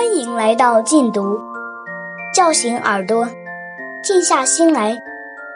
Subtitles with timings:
[0.00, 1.38] 欢迎来到静读，
[2.34, 3.28] 叫醒耳朵，
[4.02, 4.96] 静下心来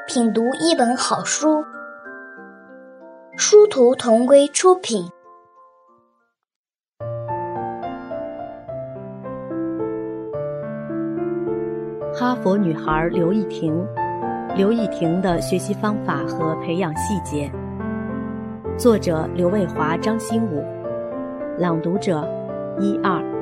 [0.06, 1.64] 品读一本好书。
[3.38, 5.08] 殊途同归出品。
[12.12, 13.74] 哈佛女孩刘亦婷，
[14.54, 17.50] 刘亦婷的学习方法和培养细节。
[18.76, 20.62] 作者刘卫华、张新武，
[21.56, 22.28] 朗读者
[22.78, 23.33] 一二。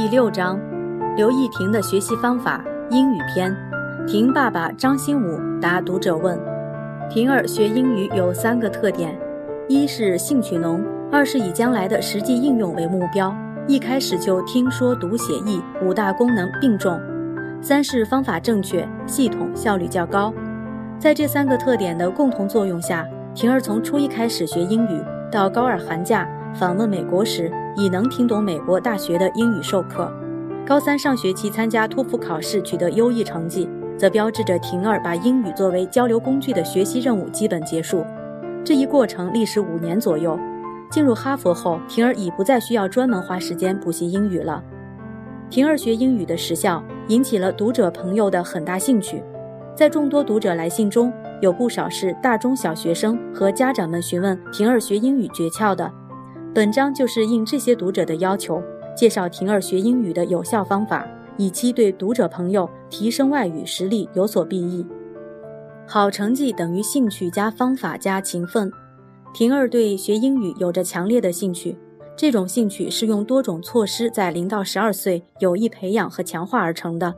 [0.00, 0.58] 第六章，
[1.14, 3.54] 刘亦婷的学习方法英语篇。
[4.06, 6.40] 婷爸爸张新武答读者问：
[7.10, 9.14] 婷儿学英语有三个特点，
[9.68, 10.82] 一是兴趣浓，
[11.12, 13.36] 二是以将来的实际应用为目标，
[13.66, 16.98] 一开始就听说读写译五大功能并重，
[17.60, 20.32] 三是方法正确、系统、效率较高。
[20.98, 26.26] 在这三个特点的共同作用下，婷儿从初一开始学英语，到高二寒假
[26.58, 27.50] 访问美国时。
[27.76, 30.12] 已能听懂美国大学的英语授课，
[30.66, 38.04] 高三上学期参加托福考试取得优异成绩，则标志着婷儿把英语作为交流工具的学习任务基本结束。
[38.64, 40.38] 这一过程历时五年左右。
[40.90, 44.62] 进入哈佛后，婷儿已不再需要专门花时间补习英语了。
[45.48, 49.22] 婷儿学英语的实效引起了读者朋友的很大兴趣，
[49.76, 55.88] 在众多读者来信中，有不少是大中小学生和家长们询问婷儿学英语诀窍的。
[56.52, 58.60] 本章就是应这些读者的要求，
[58.96, 61.06] 介绍婷儿学英语的有效方法，
[61.36, 64.84] 以期对读者朋友提升外语实力有所裨益。
[65.86, 68.70] 好成绩等于兴趣加方法加勤奋。
[69.32, 71.76] 婷儿对学英语有着强烈的兴趣，
[72.16, 77.14] 这种兴趣是用多种措施在零到十二岁有意培养和强化而成的。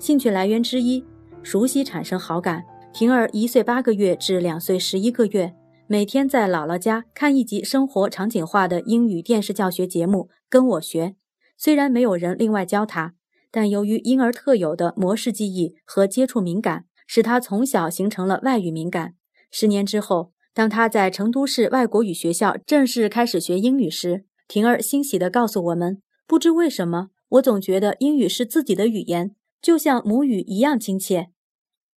[0.00, 1.04] 兴趣来源之一，
[1.44, 2.64] 熟悉产生好感。
[2.92, 5.54] 婷儿一岁八个月至两岁十一个月。
[5.92, 11.16] 每天在姥姥家看一集生活场景化的英语电视教学节目，跟我学。
[11.58, 13.14] 虽然没有人另外教他，
[13.50, 19.16] 但由于婴儿特有的模式记忆和接触敏感，使他从小形成了外语敏感。
[19.50, 31.30] 十年之后，当他在成都市外国语学校正式开始学英语时，婷儿欣喜地告诉我们：“不知为什么，我总觉得英语是自己的语言，就像母语一样亲切。”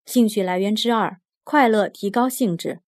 [0.08, 2.80] 兴趣来源之二：快乐提高兴致。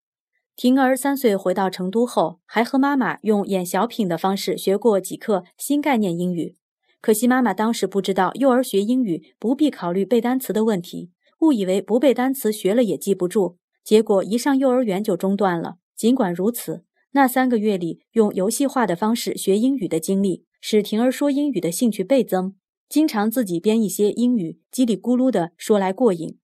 [0.55, 6.55] 婷儿三岁回到成都后，还和妈妈用演小品的方式学过几课新概念英语。
[7.01, 11.11] 可惜妈妈当时不知道幼儿学英语不必考虑背单词的问题，
[11.41, 13.57] 误以为不背单词学了也记不住。
[13.83, 15.75] 结果一上幼儿园就中断了。
[15.95, 22.55] 尽管如此，那三个月里用游戏化的方式学英语的经历，使婷儿说英语的兴趣倍增，
[22.87, 26.39] 经常自己编一些英语，叽里咕噜的说来过瘾。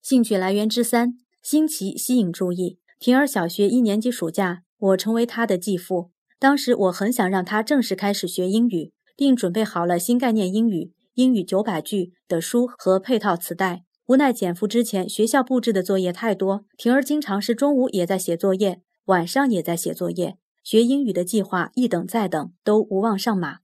[0.00, 2.78] 兴趣来源之三：新奇，吸引注意。
[3.02, 6.12] 婷儿小学一年级暑假，我成为她的继父。
[6.38, 13.82] 当时我很想让她正式开始学英语，并准备好了新概念英语、英语九百句的书和配套磁带。
[14.06, 20.36] 无奈减负之前学校布置的作业太多，婷儿经常是中午也在写作业，晚上也在写作业。
[20.62, 23.56] 学英语的计划一等再等，都无望上马。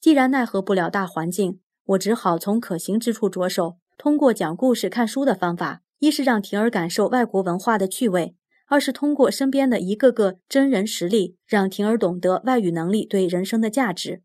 [0.00, 8.36] 既然奈何不了大环境，我只好从可行之处着手，通过讲故事、看书的方法，一是让婷儿感受外国文化的趣味。
[8.70, 14.22] 二是通过身边的一个个真人实例，让婷儿懂得外语能力对人生的价值，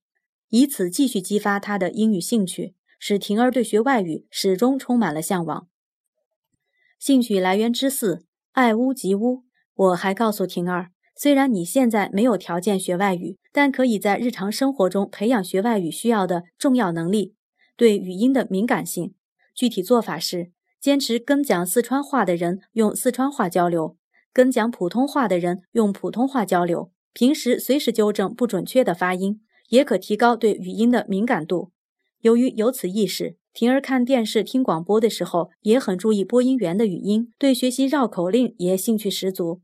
[0.49, 5.67] 以此继续激发她的英语兴趣，使婷儿对学外语始终充满了向往。
[6.99, 9.45] 兴趣来源之四，爱屋及乌。
[9.73, 17.33] 我还告诉婷儿，虽然你现在没有条件学外语，但可以在日常生活中培养学外语需要的重要能力——
[17.75, 19.15] 对语音的敏感性。
[19.55, 23.97] 具体做法是，坚持跟讲四川话的人用四川话交流。
[24.35, 31.71] 跟讲普通话的人用普通话交流，平时随时纠正不准确的发音，也可提高对语音的敏感度。
[32.19, 39.61] 由于有此意识，婷儿看电视、听广播的时候也很注意播音员的语音，对学习绕口令也兴趣十足。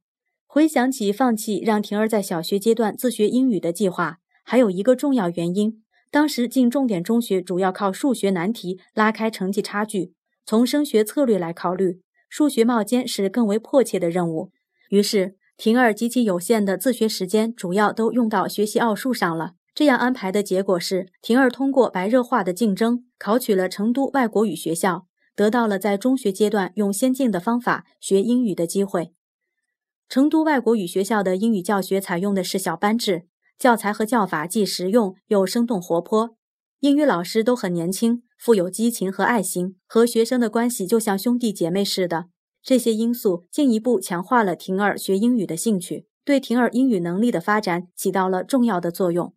[0.47, 10.13] 回想起放弃让婷儿在小学阶段自学英语的计划，还有一个重要原因：当时进重点中学主要靠数学难题拉开成绩差距，
[10.45, 14.53] 从升学策略来考虑，数学冒尖是更为迫切的任务。
[14.91, 19.53] 于是，婷儿极其有限的自学时间主要都用到学习奥数上了。
[19.73, 29.13] 这样安排的结果是，婷儿通过白热化的竞争，考取了成都外国语学校，得到了在中学阶段用先进的方法学英语的机会。
[30.09, 33.23] 成都外国语学校的英语教学采用的是小班制，
[33.57, 36.35] 教材和教法既实用又生动活泼，
[36.81, 42.25] 英语老师都很年轻，富有激情和爱心，和学生的关系就像兄弟姐妹似的。
[42.63, 49.33] 这些因素进一步强化了婷儿学英语的兴趣，对婷儿英语能力的发展起到了重要的作用。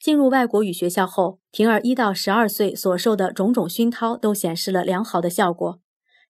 [0.00, 5.80] 进入外国语学校后，婷儿一到十二岁所受的种种熏陶都显示了良好的效果。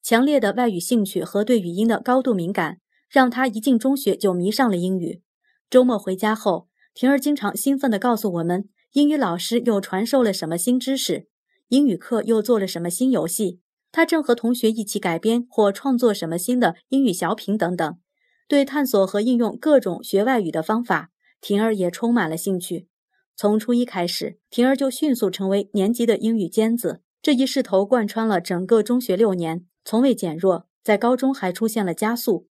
[0.02, 2.78] 强烈的外语兴趣和对语音的高度敏感，
[3.10, 5.20] 让她一进中学就迷上了英语。
[5.68, 11.28] 周末回家后，婷儿经常兴奋地告诉我们，英语老师又传授了什么新知识，
[11.68, 13.60] 英语课又做了什么新游戏，
[13.90, 17.98] 他正和同学一起改编或创作什么新的英语小品等等。
[18.46, 22.88] 对探索和应用各种学外语的方法，婷儿也充满了兴趣。
[23.36, 27.02] 从初一开始，婷儿就迅速成为年级的英语尖子。
[27.20, 32.46] 这一势头贯穿了整个中学六年，从未减弱，在高中还出现了加速。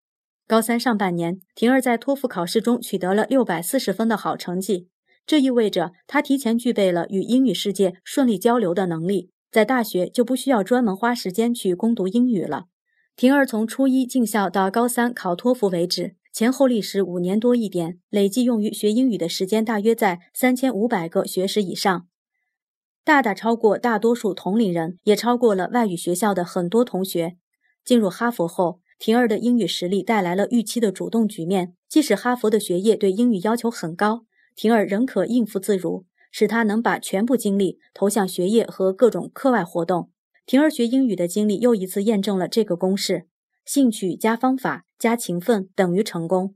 [0.45, 4.89] 高三上半年，婷儿在托福考试中取得了六百四十分的好成绩，
[5.25, 12.65] 这意味着她提前具备了与英语世界顺利交流的能力，在大学就不需要专门花时间去攻读英语了。
[13.15, 22.07] 婷儿从初一进校到高三考托福为止，前后历时五年多一点，累计用于学英语的时间大约在三千五百个学时以上，
[23.03, 27.37] 大大超过大多数同龄人，也超过了外语学校的很多同学。
[27.83, 36.05] 进入哈佛后，婷儿的英语实力带来了预期的主动局面，即使哈佛的学业对英语要求很高，婷儿仍可应付自如，
[36.39, 40.11] 使他能把全部精力投向学业和各种课外活动。
[40.45, 43.25] 婷儿学英语的经历又一次验证了这个公式：
[43.65, 46.53] 兴趣加方法加勤奋等于成功。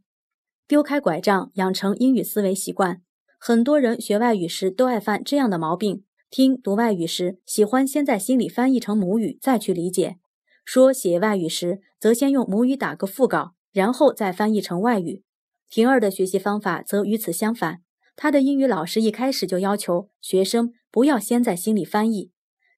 [0.67, 3.01] 丢开拐杖，养成英语思维习惯。
[3.39, 10.17] 很多人学外语时都爱犯这样的毛病：听读外语时，喜欢先在心里翻译成母语，再去理解；
[10.63, 15.23] 说写外语时，则先用母语打个副稿，然后再翻译成外语。
[15.71, 17.81] 婷儿的学习方法则与此相反。
[18.15, 22.31] 他的英语老师一开始就要求学生不要先在心里翻译。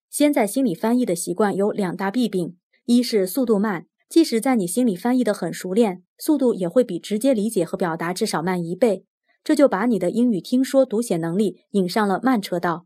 [0.10, 9.06] 先在心里翻译的习惯有两大弊病：一是速度慢，即使在你心里翻译的很熟练，速度也会比直接理解和表达至少慢一倍，
[9.44, 12.86] 这就把你的英语听说读写能力引上了慢车道。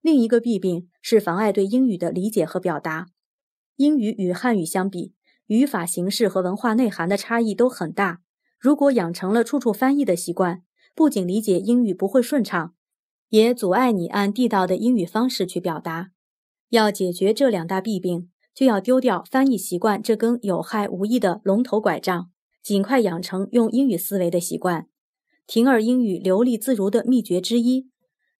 [0.00, 3.06] 另一个弊病是妨碍对英语的理解和表达。
[3.76, 5.12] 英语与汉语相比，
[5.46, 8.20] 语法形式和文化内涵的差异都很大。
[8.58, 10.62] 如果养成了处处翻译的习惯，
[10.94, 12.74] 不仅理解英语不会顺畅，
[13.30, 16.10] 也阻碍你按地道的英语方式去表达。
[16.68, 22.30] 要解决这两大弊病，就要丢掉翻译习惯这根有害无益的龙头拐杖，
[22.62, 24.88] 尽快养成用英语思维的习惯。
[25.46, 27.88] 婷儿英语流利自如的秘诀之一，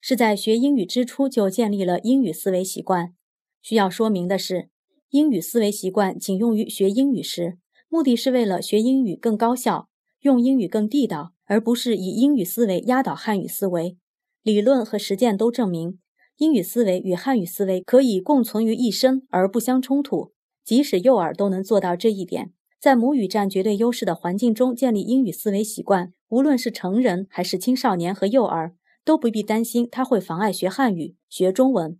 [0.00, 3.14] 是在学英语之初就建立了英语思维习惯。
[3.60, 4.68] 需要说明的是，
[5.10, 7.58] 英语思维习惯仅用于学英语时，
[7.88, 9.88] 目的是为了学英语更高效，
[10.20, 13.98] 用英语更地道，而不是以英语思维压倒汉语思维。
[14.42, 15.98] 理论和实践都证明。
[16.38, 20.32] 英语思维与汉语思维可以共存于一身而不相冲突，
[20.64, 22.54] 即使幼儿都能做到这一点。
[22.80, 31.98] 在母语占绝对优势的环境中建立英语思维习惯，无论是成人还是青少年和幼儿，都不必担心它会妨碍学汉语、学中文。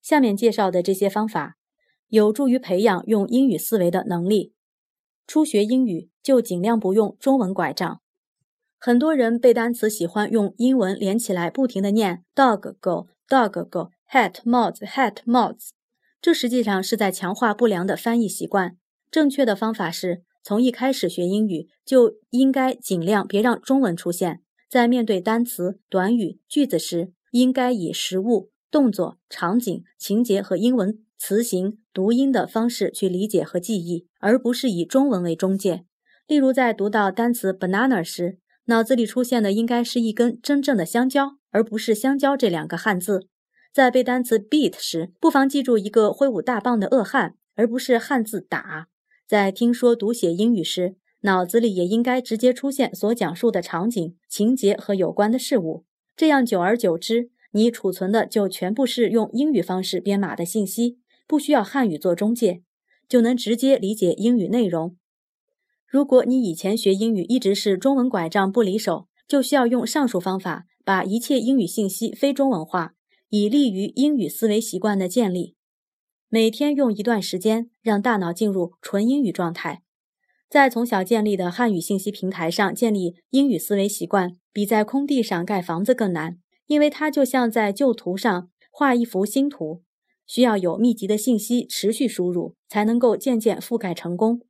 [0.00, 1.56] 下面介绍的这些方法，
[2.06, 4.52] 有助于培养用英语思维的能力。
[5.26, 8.00] 初学英语就尽量不用中文拐杖。
[8.86, 13.06] 很多人背单词喜欢用英文连起来，不停地念 dog go。
[13.26, 15.72] Dog go hat 帽子 hat 帽子，
[16.20, 18.76] 这实际上是在强化不良的翻译习惯。
[19.10, 35.86] 正确的方法是从一开始学英语就应该尽量别让中文出现在面对单词、短语、句子时，应该以实物、动作、场景、情节和英文词形、读音的方式去理解和记忆，而不是以中文为中介。
[36.26, 41.38] 例如，在读到单词 banana 时，脑子里出现的应该是一根真正的香蕉。
[41.50, 43.28] 而不是香蕉这两个汉字，
[43.72, 48.88] 在背单词 beat 时，不妨记住一个挥舞大棒的恶汉，而不是汉字打。
[49.24, 55.84] 在听说读写英语时，脑子里也应该直接出现所讲述的场景、情节和有关的事物。
[56.16, 62.62] 这样久而久之，你储存的就全部是用英语方式编码的信息，不需要汉语做中介，
[63.08, 64.96] 就能直接理解英语内容。
[65.86, 70.66] 如果你以前学英语一直是中文拐杖不离手，就需要用上述方法。
[70.86, 72.92] 把一切英语信息非中文化，
[73.30, 75.56] 以利于英语思维习惯的建立。
[76.28, 79.80] 每天用一段时间，让大脑进入纯英语状态。
[80.50, 89.82] 在从小建立的汉语信息平台上建立英语思维习惯，比在空地上盖房子更难，因为它就像在旧图上画一幅新图，
[90.26, 94.42] 需要有密集的信息持续输入，才能够渐渐覆盖成功。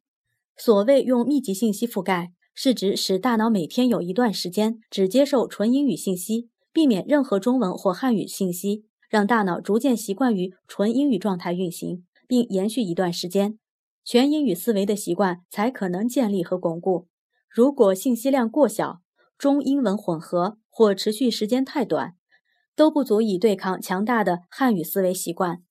[0.56, 2.32] 所谓用密集信息覆盖。
[2.56, 13.58] 是指使大脑每天有一段时间只接受纯英语信息，避免任何中文或汉语信息，让大脑逐渐习惯于纯英语状态运行，并延续一段时间，
[14.04, 17.08] 全英语思维的习惯才可能建立和巩固。
[17.50, 19.00] 如果信息量过小、
[19.36, 22.14] 中英文混合或持续时间太短，
[22.76, 25.64] 都不足以对抗强大的汉语思维习惯。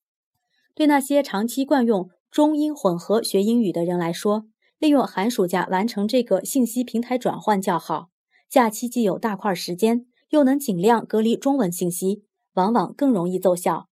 [0.75, 4.47] 对那些长期惯用中英混合学英语的人来说，
[4.83, 8.09] 利用寒暑假完成这个信息平台转换较好。
[8.49, 12.25] 假期既有大块时间，又能尽量隔离中文信息，
[12.55, 13.87] 往往更容易奏效。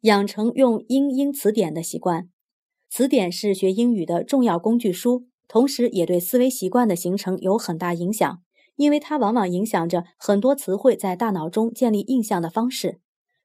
[0.00, 2.28] 养成用英英词典的习惯。
[2.90, 8.42] 词典是学英语的重要工具书，同时也对思维习惯的形成有很大影响，
[8.74, 12.98] 因为它往往影响着很多词汇在大脑中建立印象的方式。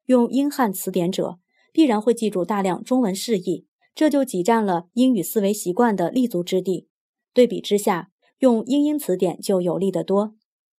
[0.07, 1.37] 用英汉词典者。
[1.73, 3.66] 必然会记住大量中文释义，
[3.97, 6.87] 这就挤占了英语思维习惯的立足之地。
[7.33, 10.35] 对比之下，用英英词典就有利得多。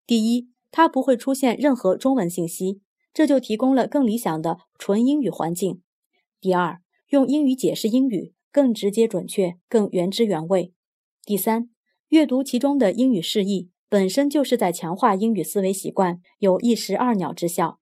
[0.06, 2.80] 第一，它不会出现任何中文信息，
[3.12, 5.82] 这就提供了更理想的纯英语环境。
[6.40, 10.72] 第二，用英语解释英语更直接准确，更原汁原味。
[11.24, 11.70] 第三，
[12.10, 17.80] 阅读其中的英语释义本身就是在强化英语思维习惯，有一石二鸟之效。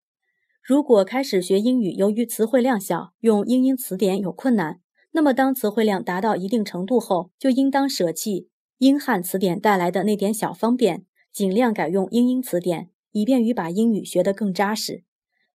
[0.63, 4.81] 如果开始学英语，由于词汇量小，用英英词典有困难，
[5.17, 15.05] 那么当词汇量达到一定程度后，就应当舍弃英汉词典带来的那点小方便，尽量改用英英词典，以便于把英语学得更扎实。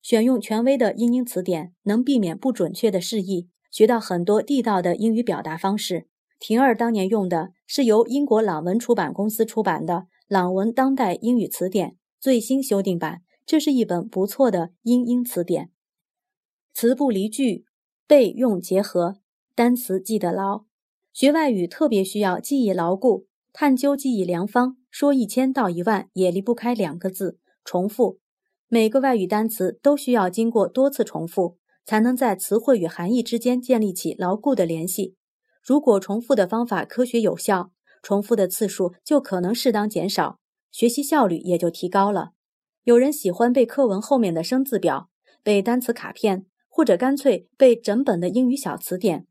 [0.01, 6.07] 选用权威的英英词典，能避免不准确的释义，学到很多地道的英语表达方式。
[6.39, 9.93] 婷儿当年用的是由英国朗文出版公司出版的
[10.27, 11.89] 《朗文当代英语词典》
[12.19, 13.21] 最新修订版。
[13.45, 15.69] 这是一本不错的英英词典，
[16.73, 17.65] 词不离句，
[18.07, 19.20] 背用结合，
[19.61, 20.65] 单词记得牢。
[21.13, 24.77] 学外语特别需要记忆牢固，探究记忆良方。
[24.89, 28.17] 说一千道一万也离不开两个字：重复。
[28.67, 35.15] 每个外语单词都需要经过多次重复，才能在词汇与含义之间建立起牢固的联系。
[35.61, 37.69] 如果重复的方法科学有效，
[38.01, 40.39] 重复的次数就可能适当减少，
[40.71, 42.31] 学习效率也就提高了。
[42.83, 45.11] 有人喜欢背课文后面的生字表，
[45.43, 49.27] 背单词卡片，或者干脆背整本的英语小词典。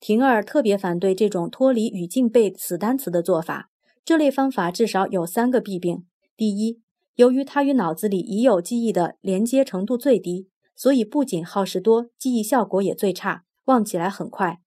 [0.00, 3.70] 婷儿特别反对这种脱离语境背死单词的做法。
[4.04, 6.80] 这类方法至少有三个弊病：第一，
[7.14, 14.60] 由于它与脑子里已有记忆的连接程度最低，所以不仅耗时多，记忆效果也最差，忘起来很快；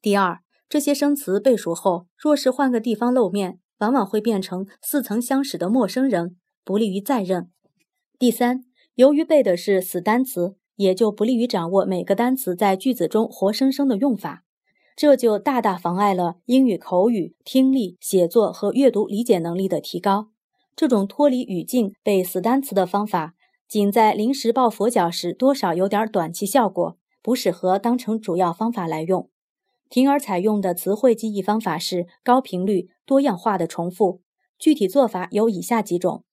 [0.00, 6.36] 第二，这些生词背熟后，若是换个地方露面，往往会变成似曾相识的陌生人。
[6.62, 7.50] 不利于再认。
[8.18, 14.44] 第三，由于背的是死单词，也就不利于掌握每个单词在句子中活生生的用法，
[15.00, 20.30] 这就大大妨碍了英语口语、听力、写作和阅读理解能力的提高。
[20.74, 23.36] 这种脱离语境背死单词的方法，
[23.68, 29.30] 仅在临时抱佛脚时多少有点短期效果，不适合当成主要方法来用。
[29.88, 34.20] 婷儿采用的词汇记忆方法是高频率、多样化的重复，
[34.58, 36.24] 具体做法有以下几种。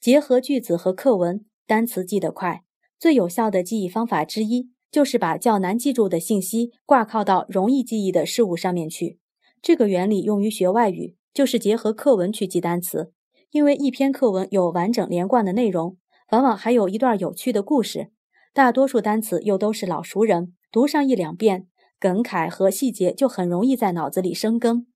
[0.00, 2.64] 结合句子和课文，单词记得快。
[2.98, 9.18] 最有效的记忆方法之一，就是把较难记住的信息挂靠到容易记忆的事物上面去。
[9.60, 13.12] 这个原理用于学外语，就是结合课文去记单词。
[13.50, 15.96] 因为一篇课文有完整连贯的内容，
[16.30, 18.10] 往往还有一段有趣的故事。
[18.52, 21.66] 大多数单词又都是老熟人，读上一两遍，
[21.98, 24.86] 梗概和细节就很容易在脑子里生根，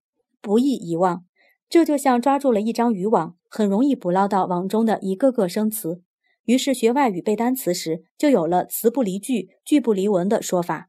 [0.41, 1.25] 不易遗忘。
[1.69, 6.03] 这就像抓住了一张渔网，很容易捕捞到网中的一个个生词。
[6.45, 10.89] 于是学外语背单词时，就有了“词不离句，句不离文”的说法。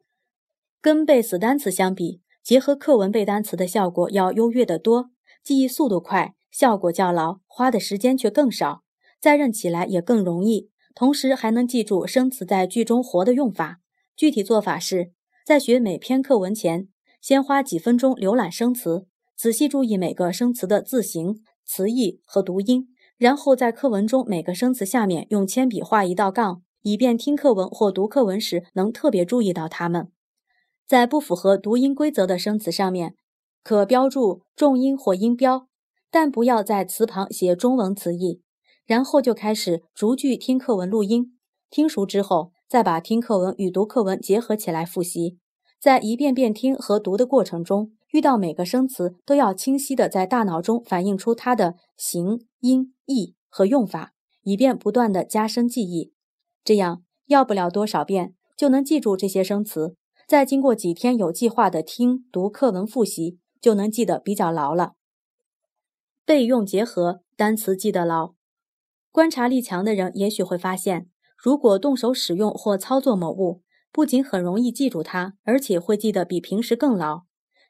[0.81, 5.11] 跟背死单词相比，结合课文背单词的效果要优越得多，
[5.43, 8.83] 记忆速度快，效果较牢，花的时间却更少，
[9.21, 10.69] 再认起来也更容易。
[10.95, 13.79] 同时还能记住生词在句中活的用法。
[14.15, 15.11] 具体做法是，
[15.45, 16.87] 在学每篇课文前，
[17.21, 19.07] 先花几分钟浏览生词。
[19.35, 22.87] 仔细注意每个生词的字形、词义和读音，
[23.23, 30.11] 然后在课文中每个生词下面用铅笔画一道杠，以便听课文或读课文时能特别注意到它们。
[30.85, 33.15] 在不符合读音规则的生词上面，
[33.63, 35.69] 可标注重音或音标，
[36.11, 38.41] 但不要在词旁写中文词义。
[38.85, 41.37] 然后就开始逐句听课文录音，
[41.69, 45.37] 听熟之后，再把听课文与读课文结合起来复习。
[45.79, 47.93] 在一遍遍听和读的过程中。
[48.11, 56.13] 遇到每个生词，都要清晰地在大脑中反映出它的形、音、意和用法，以便不断地加深记忆。
[56.63, 59.95] 这样，要不了多少遍就能记住这些生词。
[60.27, 64.93] 再经过几天有计划的听读课文复习，就能记得比较牢了。
[66.25, 68.33] 背用结合，单词记得牢。
[69.11, 77.23] 观察力强的人也许会发现，如果动手使用或操作某物，不仅很容易记住它，而且会记得比平时更牢。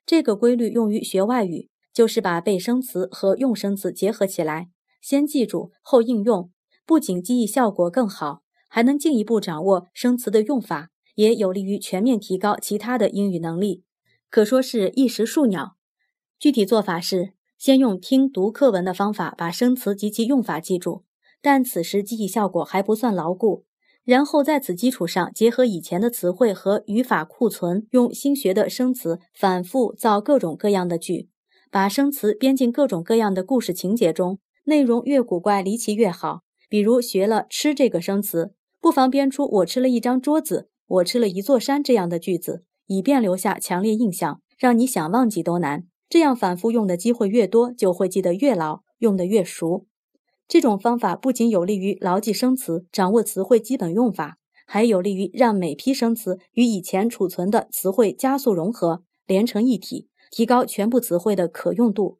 [0.06, 4.70] 这个规律用于学外语，就是把背生词和用生词结合起来，
[5.04, 6.50] 先记住后应用，
[6.86, 13.84] 不仅记忆效果更好，还能进一步掌握生词的用法，也有利于全面提高其他的英语能力，
[14.30, 15.76] 可说是一石数鸟。
[16.40, 21.04] 具体做法是：先用听读课文的方法把生词及其用法记住，
[21.42, 23.66] 但此时记忆效果还不算牢固。
[24.06, 31.30] 然后在此基础上，结合以前的词汇和语法库存，用新学的生词反复造各种各样的句，
[31.70, 36.41] 把生词编进各种各样的故事情节中，内容越古怪离奇越好。
[36.70, 45.86] 比如学了“吃”这个生词，不妨编出“我吃了一张桌子”“我吃了一座山”这样的句子，以便留下强烈印象，让你想忘记都难。
[46.10, 49.86] 这样反复用的机会越多，就会记得越牢，用得越熟。
[50.48, 62.20] 这种方法不仅有利于牢记生词、掌握词汇基本用法，还有利于让每批生词与以前储存的词汇加速融合，连成一体，提高全部词汇的可用度。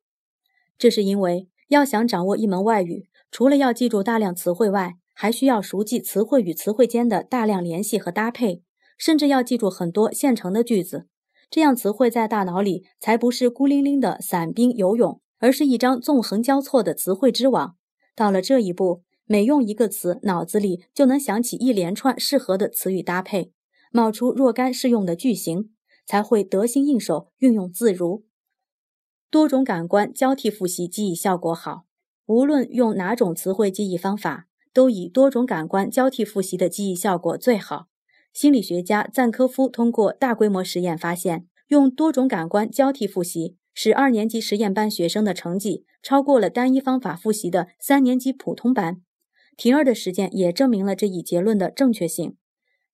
[0.78, 8.62] 这是因为，要想掌握一门外语，除了要记住大量词汇外，还需要熟记词汇与词汇间的大量联系和搭配，
[8.96, 11.08] 甚至要记住很多现成的句子。
[11.50, 17.76] 这样，词汇在大脑里才不是孤零零的散兵游泳，而是一张纵横交错的词汇之网。
[18.16, 23.52] 到了这一步，每用一个词，脑子里就能想起一连串适合的词语搭配，
[23.92, 25.72] 冒出若干适用的句型，
[26.06, 28.26] 才会得心应手，运用自如。
[29.34, 31.86] 多种感官交替复习，记忆效果好。
[32.28, 37.88] 无论用哪种词汇记忆方法，都以多种感官交替复习的记忆效果最好。
[38.32, 43.58] 心理学家赞科夫通过大规模实验发现，用多种感官交替复习。
[43.74, 49.02] 使二年级实验班学生的成绩超过了单一方法复习的三年级普通班。
[49.58, 52.38] 婷儿的实践也证明了这一结论的正确性。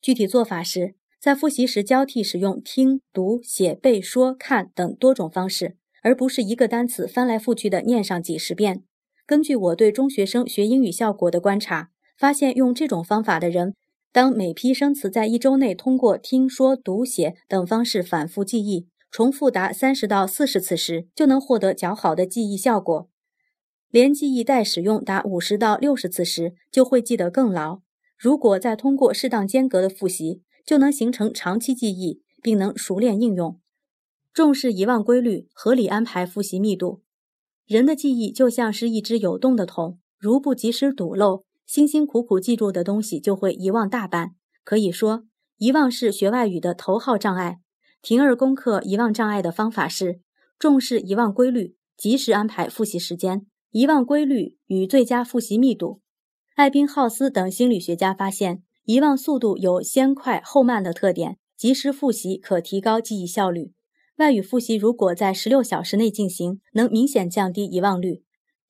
[0.01, 8.83] 具体做法是，在复习时交替使用听、读、写、背、说、看等多种方式，而不是一个单词翻来覆去的念上几十遍。
[9.25, 13.75] 根据我对中学生学英语效果的观察，发现用这种方法的人，
[14.11, 18.88] 当每批生词在一周内通过听说读写等方式反复记忆。
[19.12, 23.09] 重复达三十到四十次时，就能获得较好的记忆效果。
[23.89, 27.81] 连记忆带使用达五十到六十次时，就会记得更牢。
[28.15, 33.59] 如果再通过适当间隔的复习，就能形成长期记忆，并能熟练应用。
[34.39, 37.02] 重视遗忘规律，合理安排复习密度。
[37.65, 44.36] 人的记忆就像是一只有洞的桶，如不及时堵漏，辛辛苦苦记住的东西就会遗忘大半。
[44.63, 45.25] 可以说，
[45.58, 47.60] 遗忘是学外语的头号障碍。
[48.02, 50.21] 婷儿攻克遗忘障碍的方法是
[50.58, 53.45] 重视遗忘规律，及时安排复习时间。
[53.71, 55.99] 遗忘规律与最佳复习密度。
[56.56, 63.73] 艾宾浩斯等心理学家发现，遗忘速度有先快后慢的特点，及时复习可提高记忆效率。
[64.19, 68.21] 外语复习如果在十六小时内进行，能明显降低遗忘率。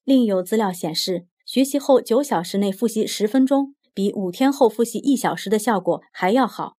[0.04, 6.78] 另有资料显示，学习后九小时内复习十分钟，比五天后复习一小时的效果还要好。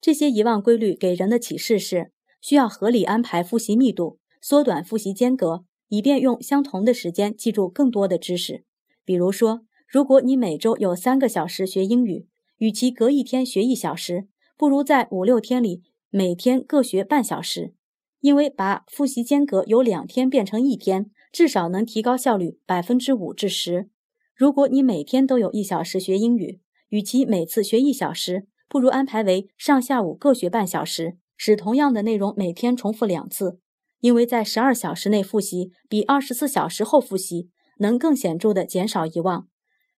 [0.00, 8.64] 这些遗忘规律给人的启示是：需要合理安排复习密度，缩短复习间隔，以便用相同的时间记住更多的知识。
[9.04, 17.74] 比如说，如果你每周有三个小时学英语，与其隔一天学一小时，不如在五六天里每天各学半小时，
[18.20, 23.88] 因为把复习间隔由两天变成一天，至少能提高效率百分之五至十。
[24.34, 33.58] 如果你每天都有一小时学英语，与其每次学一小时，不如安排为上下午各学半小时，使同样的内容每天重复两次。
[34.00, 39.48] 因为在十二小时内复习，比二十四小时后复习能更显著地减少遗忘。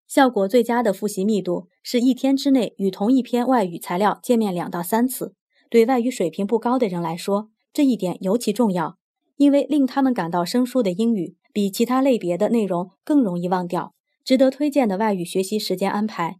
[0.06, 5.34] 效果最佳的复习密度是一天之内与同一篇外语材料见面两到三次。
[5.68, 8.96] 对外语水平不高的人来说，这一点尤其重要，
[9.36, 13.94] 因为令他们感到生疏的英语比其他类别的内容更容易忘掉。
[14.24, 16.38] 值得推荐的外语学习时间安排。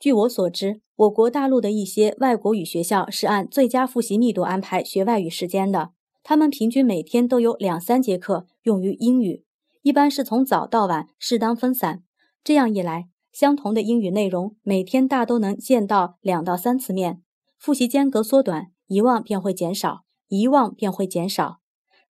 [0.00, 5.90] 据我所知，我国大陆的一些外国语学校是按最佳复习密度安排学外语时间的。
[6.22, 9.44] 他们平均每天都有两三节课用于英语，
[9.82, 12.02] 一般是从早到晚适当分散。
[12.42, 17.22] 这样一来，相同的英语内容每天大都能见到两到三次面，
[17.58, 21.58] 复习间隔缩短，遗忘便会减少，遗忘便会减少。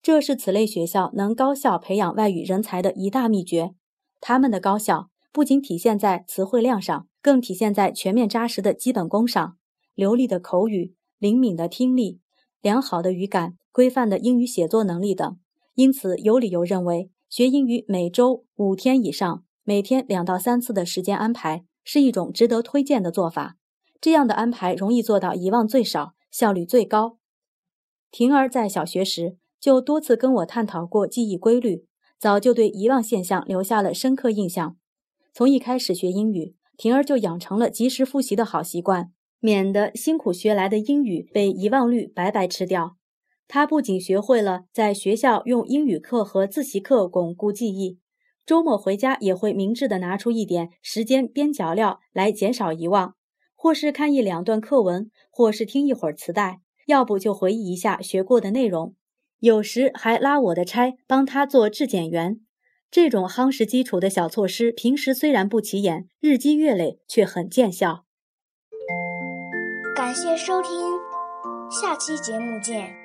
[0.03, 3.75] 这是此类学校能高效培养外语人才的一大秘诀。
[4.21, 7.07] 他们的高效不仅体现在词汇量上。
[7.21, 9.57] 更体现在全面扎实的基本功上，
[9.95, 12.21] 流利的口语、灵敏的听力、
[12.63, 15.37] 良好的语感、规范的英语写作能力等。
[15.75, 23.57] 因此，有理由认为，学英语每周五天以上，每天两到三次的时间安排，是一种值得推荐的做法。
[24.01, 27.19] 这样的安排容易做到遗忘最少，效率最高。
[28.11, 31.85] 婷儿在小学时就多次跟我探讨过记忆规律，
[32.19, 34.77] 早就对遗忘现象留下了深刻印象。
[35.33, 36.55] 从一开始学英语。
[36.79, 42.97] 婷儿就养成了及时复习的好习惯，免得辛苦学来的英语被遗忘率白白吃掉。
[43.49, 47.99] 她不仅学会了在学校用英语课和自习课巩固记忆，
[48.47, 53.17] 周末回家也会明智的拿出一点时间边角料来减少遗忘，
[53.57, 58.95] 或是看一两段课文，或是听一会儿磁带，要不就回忆一下学过的内容，
[59.41, 62.41] 有时还拉我的差帮他做质检员。
[62.91, 68.07] 这种夯实基础的小措施，平时虽然不起眼，日积月累却很见效。
[69.95, 70.71] 感谢收听，
[71.71, 72.98] 下期节目见。